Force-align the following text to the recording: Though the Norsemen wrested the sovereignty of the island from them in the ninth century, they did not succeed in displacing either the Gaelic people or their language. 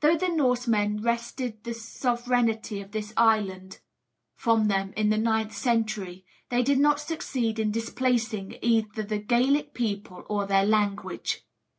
Though 0.00 0.16
the 0.16 0.30
Norsemen 0.30 1.02
wrested 1.02 1.62
the 1.62 1.74
sovereignty 1.74 2.80
of 2.80 2.92
the 2.92 3.04
island 3.18 3.80
from 4.34 4.68
them 4.68 4.94
in 4.96 5.10
the 5.10 5.18
ninth 5.18 5.54
century, 5.54 6.24
they 6.48 6.62
did 6.62 6.78
not 6.78 7.00
succeed 7.00 7.58
in 7.58 7.70
displacing 7.70 8.56
either 8.62 9.02
the 9.02 9.18
Gaelic 9.18 9.74
people 9.74 10.24
or 10.30 10.46
their 10.46 10.64
language. 10.64 11.44